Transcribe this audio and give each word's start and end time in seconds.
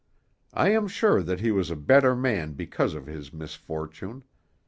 I 0.55 0.69
am 0.69 0.87
sure 0.87 1.21
that 1.21 1.41
he 1.41 1.51
was 1.51 1.69
a 1.69 1.75
better 1.75 2.15
man 2.15 2.53
because 2.53 2.95
of 2.95 3.05
his 3.05 3.31
misfortune. 3.31 4.23